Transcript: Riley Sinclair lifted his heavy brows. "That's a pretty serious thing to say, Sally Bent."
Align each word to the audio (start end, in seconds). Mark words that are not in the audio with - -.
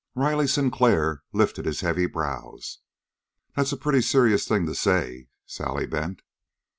Riley 0.15 0.47
Sinclair 0.47 1.21
lifted 1.31 1.65
his 1.67 1.81
heavy 1.81 2.07
brows. 2.07 2.79
"That's 3.55 3.71
a 3.71 3.77
pretty 3.77 4.01
serious 4.01 4.47
thing 4.47 4.65
to 4.65 4.73
say, 4.73 5.27
Sally 5.45 5.85
Bent." 5.85 6.23